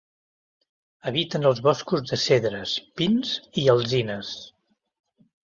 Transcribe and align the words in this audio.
Habiten 1.11 1.45
els 1.49 1.61
boscos 1.67 2.05
de 2.07 2.19
cedres, 2.23 2.73
pins 3.03 3.35
i 3.65 3.69
alzines. 3.75 4.35